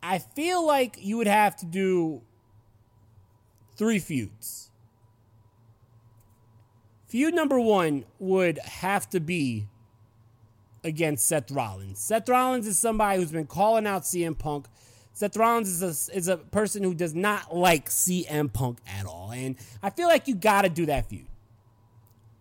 I 0.01 0.19
feel 0.19 0.65
like 0.65 0.97
you 0.99 1.17
would 1.17 1.27
have 1.27 1.55
to 1.57 1.65
do 1.65 2.21
three 3.75 3.99
feuds. 3.99 4.71
Feud 7.07 7.33
number 7.33 7.59
one 7.59 8.05
would 8.19 8.59
have 8.59 9.09
to 9.09 9.19
be 9.19 9.67
against 10.83 11.27
Seth 11.27 11.49
Rollins. 11.49 11.99
Seth 11.99 12.29
Rollins 12.29 12.67
is 12.67 12.77
somebody 12.77 13.19
who's 13.19 13.31
been 13.31 13.47
calling 13.47 13.87
out 13.87 14.03
CM 14.03 14.37
Punk. 14.37 14.67
Seth 15.19 15.35
Rollins 15.35 15.81
is 15.81 16.09
a, 16.09 16.15
is 16.15 16.27
a 16.29 16.37
person 16.37 16.81
who 16.81 16.93
does 16.93 17.13
not 17.13 17.53
like 17.53 17.89
CM 17.89 18.53
Punk 18.53 18.77
at 18.87 19.05
all. 19.05 19.33
And 19.33 19.57
I 19.83 19.89
feel 19.89 20.07
like 20.07 20.29
you 20.29 20.33
got 20.35 20.61
to 20.61 20.69
do 20.69 20.85
that 20.85 21.09
feud. 21.09 21.25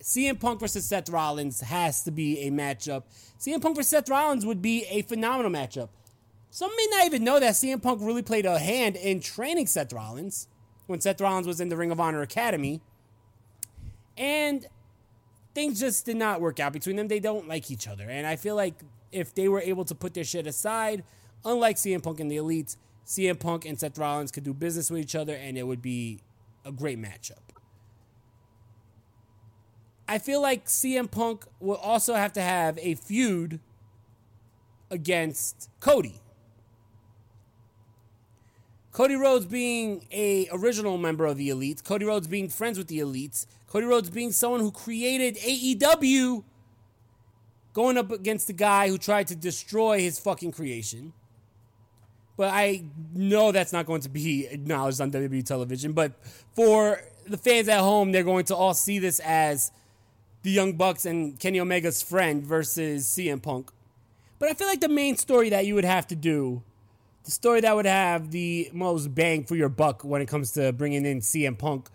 CM 0.01 0.39
Punk 0.39 0.61
versus 0.61 0.85
Seth 0.85 1.09
Rollins 1.09 1.61
has 1.61 2.05
to 2.05 2.13
be 2.13 2.39
a 2.47 2.53
matchup. 2.53 3.03
CM 3.41 3.61
Punk 3.61 3.75
versus 3.75 3.89
Seth 3.89 4.09
Rollins 4.09 4.47
would 4.47 4.63
be 4.63 4.85
a 4.91 5.03
phenomenal 5.03 5.51
matchup. 5.51 5.89
Some 6.51 6.71
may 6.77 6.87
not 6.93 7.07
even 7.07 7.25
know 7.25 7.41
that 7.41 7.55
CM 7.55 7.83
Punk 7.83 8.01
really 8.01 8.23
played 8.23 8.47
a 8.47 8.61
hand 8.61 8.95
in 8.95 9.19
training 9.19 9.67
Seth 9.67 9.93
Rollins 9.93 10.47
when 10.87 11.01
Seth 11.01 11.21
Rollins 11.21 11.49
was 11.49 11.61
in 11.61 11.71
the 11.71 11.77
Ring 11.77 11.91
of 11.91 11.99
Honor 11.99 12.23
Academy. 12.23 12.81
And 14.17 14.65
things 15.53 15.81
just 15.81 16.07
did 16.07 16.17
not 16.17 16.41
work 16.41 16.61
out 16.61 16.73
between 16.73 16.95
them. 16.95 17.09
They 17.09 17.19
don't 17.19 17.49
like 17.49 17.73
each 17.73 17.89
other. 17.89 18.09
And 18.09 18.25
I 18.25 18.37
feel 18.37 18.55
like 18.55 18.75
if 19.11 19.35
they 19.35 19.49
were 19.49 19.61
able 19.61 19.85
to 19.87 19.97
put 19.97 20.15
their 20.15 20.23
shit 20.23 20.47
aside, 20.47 21.03
unlike 21.45 21.77
CM 21.77 22.03
Punk 22.03 22.21
and 22.21 22.31
the 22.31 22.37
Elites, 22.37 22.77
CM 23.07 23.39
Punk 23.39 23.65
and 23.65 23.79
Seth 23.79 23.99
Rollins 23.99 24.31
could 24.31 24.45
do 24.45 24.53
business 24.53 24.91
with 24.91 25.01
each 25.01 25.15
other 25.15 25.35
and 25.35 25.57
it 25.57 25.67
would 25.67 25.83
be 25.83 26.21
a 26.65 26.73
great 26.73 27.01
matchup. 27.01 27.39
I 30.07 30.19
feel 30.19 30.41
like 30.41 30.67
CM 30.67 31.11
Punk 31.11 31.45
will 31.61 31.77
also 31.77 32.15
have 32.15 32.33
to 32.35 32.41
have 32.41 32.79
a 32.79 32.95
feud 32.95 33.61
against 34.91 35.69
Cody. 35.81 36.21
Cody 38.93 39.15
Rhodes 39.15 39.47
being 39.47 40.05
a 40.11 40.49
original 40.51 40.99
member 40.99 41.27
of 41.27 41.37
the 41.37 41.51
Elites, 41.51 41.85
Cody 41.85 42.05
Rhodes 42.05 42.27
being 42.27 42.49
friends 42.49 42.79
with 42.79 42.89
the 42.89 42.99
Elites, 42.99 43.47
Cody 43.69 43.87
Rhodes 43.87 44.11
being 44.11 44.33
someone 44.33 44.61
who 44.61 44.73
created 44.73 45.37
AEW, 45.37 46.43
going 47.75 47.97
up 47.97 48.11
against 48.11 48.47
the 48.47 48.55
guy 48.55 48.89
who 48.89 48.99
tried 48.99 49.29
to 49.29 49.37
destroy 49.37 50.01
his 50.01 50.19
fucking 50.19 50.53
creation. 50.53 51.13
But 52.39 52.55
I 52.55 52.85
know 53.15 53.51
that's 53.51 53.73
not 53.73 53.85
going 53.85 54.03
to 54.03 54.09
be 54.09 54.47
acknowledged 54.47 55.01
on 55.01 55.11
WWE 55.11 55.45
television. 55.45 55.93
But 55.93 56.13
for 56.55 57.03
the 57.27 57.37
fans 57.37 57.69
at 57.69 57.81
home, 57.81 58.13
they're 58.13 58.23
going 58.23 58.45
to 58.45 58.55
all 58.55 58.75
see 58.75 59.01
this 59.01 59.19
as 59.19 59.73
the 60.45 60.51
Young 60.53 60.75
Bucks 60.75 61.05
and 61.05 61.39
Kenny 61.41 61.59
Omega's 61.59 62.01
friend 62.01 62.45
versus 62.45 63.07
CM 63.09 63.43
Punk. 63.43 63.73
But 64.39 64.51
I 64.51 64.55
feel 64.55 64.69
like 64.69 64.81
the 64.81 64.89
main 64.89 65.17
story 65.17 65.51
that 65.51 65.67
you 65.67 65.75
would 65.75 65.85
have 65.85 66.07
to 66.07 66.15
do, 66.15 66.63
the 67.25 67.33
story 67.33 67.61
that 67.61 67.75
would 67.75 67.87
have 67.87 68.31
the 68.31 68.71
most 68.73 69.13
bang 69.17 69.43
for 69.43 69.57
your 69.57 69.69
buck 69.69 70.05
when 70.05 70.23
it 70.23 70.27
comes 70.29 70.53
to 70.53 70.73
bringing 70.73 71.05
in 71.05 71.19
CM 71.19 71.59
Punk, 71.59 71.89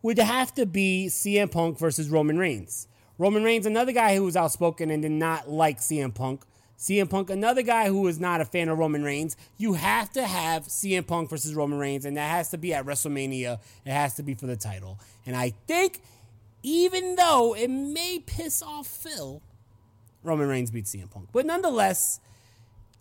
would 0.00 0.18
have 0.18 0.54
to 0.54 0.64
be 0.64 1.08
CM 1.10 1.50
Punk 1.50 1.78
versus 1.78 2.08
Roman 2.08 2.38
Reigns. 2.38 2.88
Roman 3.18 3.44
Reigns, 3.44 3.66
another 3.66 3.92
guy 3.92 4.16
who 4.16 4.24
was 4.24 4.34
outspoken 4.34 4.90
and 4.90 5.02
did 5.02 5.12
not 5.12 5.50
like 5.50 5.78
CM 5.78 6.14
Punk. 6.14 6.42
CM 6.80 7.10
Punk, 7.10 7.28
another 7.28 7.60
guy 7.60 7.88
who 7.88 8.06
is 8.06 8.18
not 8.18 8.40
a 8.40 8.44
fan 8.46 8.70
of 8.70 8.78
Roman 8.78 9.04
Reigns. 9.04 9.36
You 9.58 9.74
have 9.74 10.10
to 10.12 10.26
have 10.26 10.64
CM 10.64 11.06
Punk 11.06 11.28
versus 11.28 11.54
Roman 11.54 11.78
Reigns, 11.78 12.06
and 12.06 12.16
that 12.16 12.30
has 12.30 12.48
to 12.50 12.58
be 12.58 12.72
at 12.72 12.86
WrestleMania. 12.86 13.58
It 13.84 13.92
has 13.92 14.14
to 14.14 14.22
be 14.22 14.32
for 14.34 14.46
the 14.46 14.56
title. 14.56 14.98
And 15.26 15.36
I 15.36 15.50
think 15.66 16.00
even 16.62 17.16
though 17.16 17.54
it 17.54 17.68
may 17.68 18.20
piss 18.24 18.62
off 18.62 18.86
Phil, 18.86 19.42
Roman 20.22 20.48
Reigns 20.48 20.70
beats 20.70 20.94
CM 20.94 21.10
Punk. 21.10 21.28
But 21.32 21.44
nonetheless, 21.44 22.18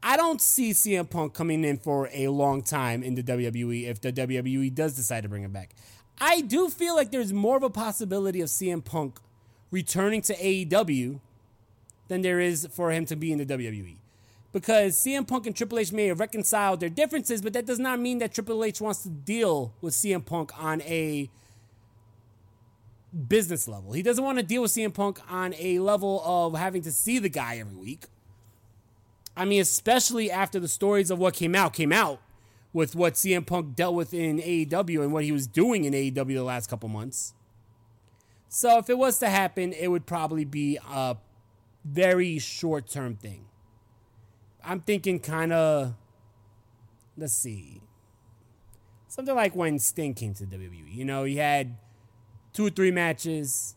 I 0.03 0.17
don't 0.17 0.41
see 0.41 0.71
CM 0.71 1.09
Punk 1.09 1.33
coming 1.33 1.63
in 1.63 1.77
for 1.77 2.09
a 2.11 2.27
long 2.27 2.61
time 2.61 3.01
in 3.01 3.15
the 3.15 3.23
WWE 3.23 3.87
if 3.87 4.01
the 4.01 4.11
WWE 4.11 4.75
does 4.75 4.97
decide 4.97 5.23
to 5.23 5.29
bring 5.29 5.43
him 5.43 5.53
back. 5.53 5.73
I 6.19 6.41
do 6.41 6.69
feel 6.69 6.95
like 6.95 7.11
there's 7.11 7.31
more 7.31 7.55
of 7.55 7.63
a 7.63 7.69
possibility 7.69 8.41
of 8.41 8.49
CM 8.49 8.83
Punk 8.83 9.19
returning 9.71 10.21
to 10.23 10.35
AEW 10.35 11.21
than 12.09 12.21
there 12.21 12.41
is 12.41 12.67
for 12.71 12.91
him 12.91 13.05
to 13.05 13.15
be 13.15 13.31
in 13.31 13.37
the 13.37 13.45
WWE. 13.45 13.95
Because 14.51 14.97
CM 14.97 15.27
Punk 15.27 15.45
and 15.47 15.55
Triple 15.55 15.79
H 15.79 15.93
may 15.93 16.07
have 16.07 16.19
reconciled 16.19 16.79
their 16.79 16.89
differences, 16.89 17.41
but 17.41 17.53
that 17.53 17.65
does 17.65 17.79
not 17.79 17.99
mean 17.99 18.17
that 18.17 18.33
Triple 18.33 18.63
H 18.63 18.81
wants 18.81 19.03
to 19.03 19.09
deal 19.09 19.73
with 19.79 19.93
CM 19.93 20.25
Punk 20.25 20.51
on 20.61 20.81
a 20.81 21.29
business 23.27 23.67
level. 23.67 23.93
He 23.93 24.01
doesn't 24.01 24.23
want 24.23 24.39
to 24.39 24.43
deal 24.43 24.63
with 24.63 24.71
CM 24.71 24.93
Punk 24.93 25.19
on 25.29 25.53
a 25.57 25.79
level 25.79 26.21
of 26.25 26.55
having 26.55 26.81
to 26.81 26.91
see 26.91 27.19
the 27.19 27.29
guy 27.29 27.57
every 27.57 27.75
week. 27.75 28.05
I 29.37 29.45
mean, 29.45 29.61
especially 29.61 30.29
after 30.29 30.59
the 30.59 30.67
stories 30.67 31.11
of 31.11 31.19
what 31.19 31.33
came 31.33 31.55
out 31.55 31.73
came 31.73 31.93
out 31.93 32.19
with 32.73 32.95
what 32.95 33.13
CM 33.13 33.45
Punk 33.45 33.75
dealt 33.75 33.95
with 33.95 34.13
in 34.13 34.39
AEW 34.39 35.01
and 35.03 35.13
what 35.13 35.23
he 35.23 35.31
was 35.31 35.47
doing 35.47 35.85
in 35.85 35.93
AEW 35.93 36.35
the 36.35 36.43
last 36.43 36.69
couple 36.69 36.89
months. 36.89 37.33
So 38.47 38.79
if 38.79 38.89
it 38.89 38.97
was 38.97 39.19
to 39.19 39.29
happen, 39.29 39.73
it 39.73 39.89
would 39.89 40.05
probably 40.05 40.43
be 40.43 40.77
a 40.87 41.15
very 41.91 42.39
short 42.39 42.87
term 42.87 43.15
thing. 43.15 43.45
I'm 44.63 44.81
thinking 44.81 45.19
kind 45.19 45.53
of, 45.53 45.95
let's 47.17 47.33
see, 47.33 47.81
something 49.07 49.35
like 49.35 49.55
when 49.55 49.79
Sting 49.79 50.13
came 50.13 50.33
to 50.35 50.45
WWE. 50.45 50.93
You 50.93 51.05
know, 51.05 51.23
he 51.23 51.37
had 51.37 51.77
two 52.53 52.67
or 52.67 52.69
three 52.69 52.91
matches. 52.91 53.75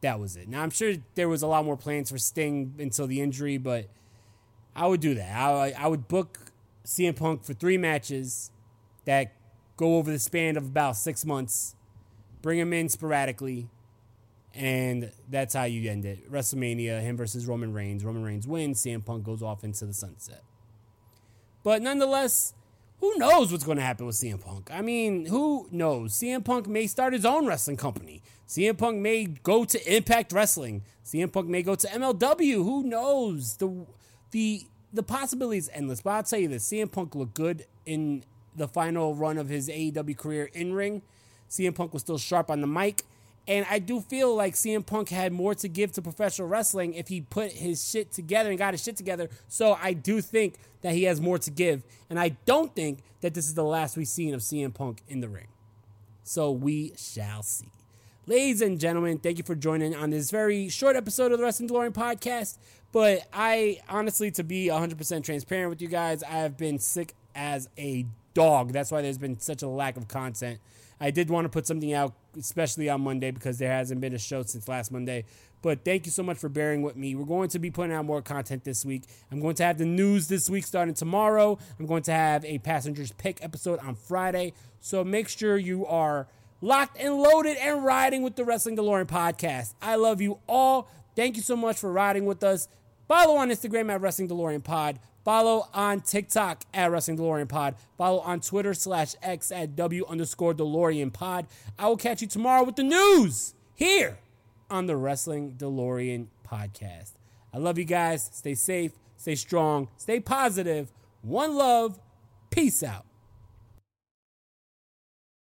That 0.00 0.20
was 0.20 0.36
it. 0.36 0.48
Now 0.48 0.62
I'm 0.62 0.70
sure 0.70 0.94
there 1.14 1.28
was 1.28 1.42
a 1.42 1.46
lot 1.46 1.64
more 1.64 1.76
plans 1.76 2.10
for 2.10 2.18
Sting 2.18 2.74
until 2.78 3.06
the 3.06 3.20
injury, 3.20 3.58
but 3.58 3.88
I 4.74 4.86
would 4.86 5.00
do 5.00 5.14
that. 5.14 5.36
I, 5.36 5.74
I 5.76 5.86
would 5.88 6.06
book 6.06 6.38
CM 6.84 7.16
Punk 7.16 7.44
for 7.44 7.54
three 7.54 7.78
matches 7.78 8.50
that 9.04 9.32
go 9.76 9.96
over 9.96 10.10
the 10.10 10.18
span 10.18 10.56
of 10.56 10.66
about 10.66 10.96
six 10.96 11.24
months. 11.24 11.74
Bring 12.42 12.58
him 12.58 12.72
in 12.72 12.88
sporadically, 12.88 13.68
and 14.56 15.12
that's 15.28 15.54
how 15.54 15.64
you 15.64 15.90
end 15.90 16.04
it. 16.04 16.30
WrestleMania, 16.30 17.02
him 17.02 17.16
versus 17.16 17.46
Roman 17.46 17.72
Reigns. 17.72 18.04
Roman 18.04 18.24
Reigns 18.24 18.46
wins. 18.46 18.82
CM 18.82 19.04
Punk 19.04 19.24
goes 19.24 19.42
off 19.42 19.64
into 19.64 19.84
the 19.84 19.92
sunset. 19.92 20.42
But 21.62 21.82
nonetheless, 21.82 22.54
who 23.00 23.12
knows 23.16 23.52
what's 23.52 23.64
going 23.64 23.76
to 23.76 23.84
happen 23.84 24.06
with 24.06 24.16
CM 24.16 24.40
Punk? 24.40 24.70
I 24.72 24.80
mean, 24.80 25.26
who 25.26 25.68
knows? 25.70 26.14
CM 26.14 26.44
Punk 26.44 26.66
may 26.66 26.86
start 26.86 27.12
his 27.12 27.26
own 27.26 27.46
wrestling 27.46 27.76
company. 27.76 28.22
CM 28.48 28.78
Punk 28.78 28.98
may 28.98 29.26
go 29.26 29.64
to 29.64 29.94
Impact 29.94 30.32
Wrestling. 30.32 30.82
CM 31.04 31.30
Punk 31.30 31.48
may 31.48 31.62
go 31.62 31.74
to 31.74 31.86
MLW. 31.86 32.54
Who 32.54 32.82
knows? 32.84 33.56
The 33.56 33.86
the 34.30 34.62
the 34.92 35.02
possibility 35.02 35.58
is 35.58 35.70
endless. 35.74 36.00
But 36.00 36.10
I'll 36.10 36.22
tell 36.22 36.38
you 36.38 36.48
this: 36.48 36.68
CM 36.68 36.90
Punk 36.90 37.14
looked 37.14 37.34
good 37.34 37.66
in 37.84 38.24
the 38.54 38.68
final 38.68 39.14
run 39.14 39.36
of 39.36 39.48
his 39.48 39.68
AEW 39.68 40.16
career 40.16 40.48
in 40.54 40.72
ring. 40.72 41.02
CM 41.50 41.74
Punk 41.74 41.92
was 41.92 42.02
still 42.02 42.18
sharp 42.18 42.50
on 42.50 42.60
the 42.62 42.66
mic. 42.66 43.04
And 43.48 43.64
I 43.70 43.78
do 43.78 44.00
feel 44.00 44.34
like 44.34 44.54
CM 44.54 44.84
Punk 44.84 45.08
had 45.08 45.32
more 45.32 45.54
to 45.54 45.68
give 45.68 45.92
to 45.92 46.02
professional 46.02 46.48
wrestling 46.48 46.94
if 46.94 47.08
he 47.08 47.20
put 47.20 47.52
his 47.52 47.88
shit 47.88 48.10
together 48.10 48.50
and 48.50 48.58
got 48.58 48.74
his 48.74 48.82
shit 48.82 48.96
together. 48.96 49.28
So 49.48 49.78
I 49.80 49.92
do 49.92 50.20
think 50.20 50.56
that 50.82 50.94
he 50.94 51.04
has 51.04 51.20
more 51.20 51.38
to 51.38 51.50
give. 51.50 51.84
And 52.10 52.18
I 52.18 52.30
don't 52.44 52.74
think 52.74 53.00
that 53.20 53.34
this 53.34 53.46
is 53.46 53.54
the 53.54 53.64
last 53.64 53.96
we've 53.96 54.08
seen 54.08 54.34
of 54.34 54.40
CM 54.40 54.74
Punk 54.74 55.02
in 55.08 55.20
the 55.20 55.28
ring. 55.28 55.48
So 56.24 56.50
we 56.50 56.92
shall 56.96 57.42
see. 57.44 57.70
Ladies 58.26 58.60
and 58.60 58.80
gentlemen, 58.80 59.18
thank 59.18 59.38
you 59.38 59.44
for 59.44 59.54
joining 59.54 59.94
on 59.94 60.10
this 60.10 60.32
very 60.32 60.68
short 60.68 60.96
episode 60.96 61.30
of 61.30 61.38
the 61.38 61.44
Wrestling 61.44 61.68
DeLorean 61.68 61.92
podcast. 61.92 62.58
But 62.90 63.28
I 63.32 63.80
honestly, 63.88 64.32
to 64.32 64.42
be 64.42 64.66
100% 64.66 65.22
transparent 65.22 65.70
with 65.70 65.80
you 65.80 65.86
guys, 65.86 66.24
I 66.24 66.38
have 66.38 66.56
been 66.56 66.80
sick 66.80 67.14
as 67.36 67.68
a 67.78 68.06
dog. 68.34 68.72
That's 68.72 68.90
why 68.90 69.02
there's 69.02 69.18
been 69.18 69.38
such 69.38 69.62
a 69.62 69.68
lack 69.68 69.96
of 69.96 70.08
content. 70.08 70.58
I 71.00 71.10
did 71.10 71.28
want 71.28 71.44
to 71.44 71.48
put 71.48 71.66
something 71.66 71.92
out, 71.92 72.14
especially 72.38 72.88
on 72.88 73.02
Monday, 73.02 73.30
because 73.30 73.58
there 73.58 73.70
hasn't 73.70 74.00
been 74.00 74.14
a 74.14 74.18
show 74.18 74.42
since 74.42 74.66
last 74.68 74.90
Monday. 74.90 75.24
But 75.62 75.84
thank 75.84 76.06
you 76.06 76.12
so 76.12 76.22
much 76.22 76.38
for 76.38 76.48
bearing 76.48 76.82
with 76.82 76.96
me. 76.96 77.14
We're 77.14 77.24
going 77.24 77.48
to 77.50 77.58
be 77.58 77.70
putting 77.70 77.92
out 77.92 78.04
more 78.04 78.22
content 78.22 78.64
this 78.64 78.84
week. 78.84 79.02
I'm 79.32 79.40
going 79.40 79.56
to 79.56 79.64
have 79.64 79.78
the 79.78 79.84
news 79.84 80.28
this 80.28 80.48
week 80.48 80.64
starting 80.64 80.94
tomorrow. 80.94 81.58
I'm 81.78 81.86
going 81.86 82.02
to 82.04 82.12
have 82.12 82.44
a 82.44 82.58
passengers 82.58 83.12
pick 83.12 83.42
episode 83.42 83.78
on 83.80 83.94
Friday. 83.94 84.52
So 84.80 85.02
make 85.02 85.28
sure 85.28 85.56
you 85.56 85.84
are 85.86 86.28
locked 86.60 86.98
and 87.00 87.16
loaded 87.16 87.56
and 87.56 87.84
riding 87.84 88.22
with 88.22 88.36
the 88.36 88.44
Wrestling 88.44 88.76
DeLorean 88.76 89.06
podcast. 89.06 89.74
I 89.82 89.96
love 89.96 90.20
you 90.20 90.38
all. 90.48 90.88
Thank 91.16 91.36
you 91.36 91.42
so 91.42 91.56
much 91.56 91.78
for 91.78 91.90
riding 91.90 92.26
with 92.26 92.44
us. 92.44 92.68
Follow 93.08 93.36
on 93.36 93.50
Instagram 93.50 93.92
at 93.92 94.00
Wrestling 94.00 94.28
DeLorean 94.28 94.64
Pod. 94.64 94.98
Follow 95.24 95.68
on 95.74 96.00
TikTok 96.00 96.64
at 96.72 96.90
Wrestling 96.90 97.18
DeLorean 97.18 97.48
Pod. 97.48 97.76
Follow 97.98 98.20
on 98.20 98.40
Twitter 98.40 98.74
slash 98.74 99.14
X 99.22 99.50
at 99.50 99.76
W 99.76 100.04
underscore 100.06 100.54
DeLorean 100.54 101.12
Pod. 101.12 101.46
I 101.78 101.88
will 101.88 101.96
catch 101.96 102.22
you 102.22 102.28
tomorrow 102.28 102.64
with 102.64 102.76
the 102.76 102.82
news 102.82 103.54
here 103.74 104.18
on 104.70 104.86
the 104.86 104.96
Wrestling 104.96 105.54
DeLorean 105.56 106.28
Podcast. 106.46 107.12
I 107.52 107.58
love 107.58 107.78
you 107.78 107.84
guys. 107.84 108.30
Stay 108.32 108.54
safe, 108.54 108.92
stay 109.16 109.34
strong, 109.34 109.88
stay 109.96 110.20
positive. 110.20 110.92
One 111.22 111.56
love. 111.56 111.98
Peace 112.50 112.82
out. 112.82 113.04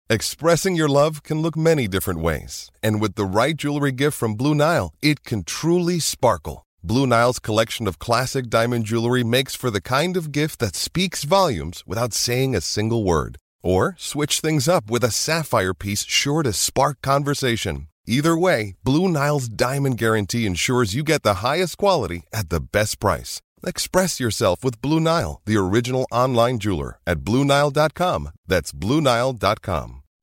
Expressing 0.08 0.76
your 0.76 0.88
love 0.88 1.22
can 1.22 1.42
look 1.42 1.56
many 1.56 1.88
different 1.88 2.20
ways. 2.20 2.70
And 2.82 3.00
with 3.00 3.16
the 3.16 3.24
right 3.24 3.56
jewelry 3.56 3.90
gift 3.90 4.16
from 4.16 4.34
Blue 4.34 4.54
Nile, 4.54 4.94
it 5.02 5.24
can 5.24 5.42
truly 5.42 5.98
sparkle. 5.98 6.63
Blue 6.86 7.06
Nile's 7.06 7.38
collection 7.38 7.86
of 7.88 7.98
classic 7.98 8.50
diamond 8.50 8.84
jewelry 8.84 9.24
makes 9.24 9.54
for 9.54 9.70
the 9.70 9.80
kind 9.80 10.18
of 10.18 10.32
gift 10.32 10.58
that 10.58 10.76
speaks 10.76 11.24
volumes 11.24 11.82
without 11.86 12.12
saying 12.12 12.54
a 12.54 12.60
single 12.60 13.04
word. 13.04 13.38
Or 13.62 13.94
switch 13.96 14.40
things 14.40 14.68
up 14.68 14.90
with 14.90 15.02
a 15.02 15.10
sapphire 15.10 15.72
piece 15.72 16.04
sure 16.04 16.42
to 16.42 16.52
spark 16.52 17.00
conversation. 17.00 17.88
Either 18.06 18.36
way, 18.36 18.76
Blue 18.84 19.08
Nile's 19.08 19.48
diamond 19.48 19.96
guarantee 19.96 20.44
ensures 20.44 20.92
you 20.92 21.02
get 21.02 21.22
the 21.22 21.36
highest 21.36 21.78
quality 21.78 22.24
at 22.34 22.50
the 22.50 22.60
best 22.60 23.00
price. 23.00 23.40
Express 23.66 24.20
yourself 24.20 24.62
with 24.62 24.82
Blue 24.82 25.00
Nile, 25.00 25.40
the 25.46 25.56
original 25.56 26.06
online 26.12 26.58
jeweler 26.58 26.98
at 27.06 27.20
BlueNile.com. 27.20 28.28
That's 28.46 28.72
BlueNile.com. 28.72 30.03